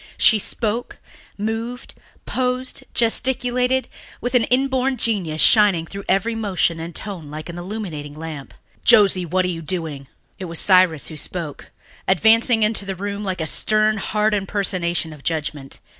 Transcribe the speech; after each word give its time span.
She 0.17 0.39
spoke, 0.39 0.97
moved, 1.37 1.93
posed, 2.25 2.85
gesticulated, 2.95 3.87
with 4.19 4.33
an 4.33 4.45
inborn 4.45 4.97
genius 4.97 5.41
shining 5.43 5.85
through 5.85 6.05
every 6.09 6.33
motion 6.33 6.79
and 6.79 6.95
tone 6.95 7.29
like 7.29 7.49
an 7.49 7.57
illuminating 7.59 8.15
lamp. 8.15 8.55
"Josie, 8.83 9.27
what 9.27 9.45
are 9.45 9.49
you 9.49 9.61
doing?" 9.61 10.07
It 10.39 10.45
was 10.45 10.57
Cyrus 10.57 11.09
who 11.09 11.17
spoke, 11.17 11.69
advancing 12.07 12.63
into 12.63 12.83
the 12.83 12.95
room 12.95 13.23
like 13.23 13.41
a 13.41 13.45
stern, 13.45 13.97
hard 13.97 14.33
impersonation 14.33 15.13
of 15.13 15.23
judgment. 15.23 15.77